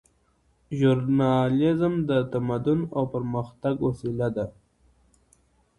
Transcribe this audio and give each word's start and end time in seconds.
ژورنالیزم 0.77 1.93
د 2.09 2.11
تمدن 2.33 2.79
او 2.95 3.03
پرمختګ 3.13 3.75
وسیله 3.87 4.27
ده. 4.35 4.45